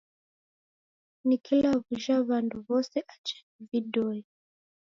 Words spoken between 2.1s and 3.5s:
w'andu w'ose aja